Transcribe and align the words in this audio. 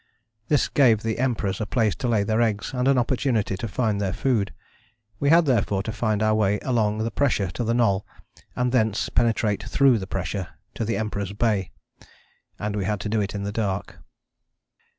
This 0.47 0.67
gave 0.67 1.03
the 1.03 1.19
Emperors 1.19 1.61
a 1.61 1.67
place 1.67 1.93
to 1.97 2.07
lay 2.07 2.23
their 2.23 2.41
eggs 2.41 2.73
and 2.73 2.87
an 2.87 2.97
opportunity 2.97 3.55
to 3.55 3.67
find 3.67 4.01
their 4.01 4.13
food. 4.13 4.51
We 5.19 5.29
had 5.29 5.45
therefore 5.45 5.83
to 5.83 5.91
find 5.91 6.23
our 6.23 6.33
way 6.33 6.57
along 6.63 7.03
the 7.03 7.11
pressure 7.11 7.51
to 7.51 7.63
the 7.63 7.75
Knoll, 7.75 8.03
and 8.55 8.71
thence 8.71 9.09
penetrate 9.09 9.61
through 9.61 9.99
the 9.99 10.07
pressure 10.07 10.55
to 10.73 10.85
the 10.85 10.97
Emperors' 10.97 11.33
Bay. 11.33 11.69
And 12.57 12.75
we 12.75 12.85
had 12.85 12.99
to 13.01 13.09
do 13.09 13.21
it 13.21 13.35
in 13.35 13.43
the 13.43 13.51
dark. 13.51 13.99